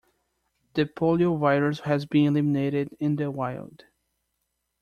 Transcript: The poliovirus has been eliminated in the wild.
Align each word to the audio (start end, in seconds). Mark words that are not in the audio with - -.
The 0.73 0.85
poliovirus 0.85 1.81
has 1.81 2.07
been 2.07 2.25
eliminated 2.29 2.89
in 2.99 3.17
the 3.17 3.29
wild. 3.29 3.83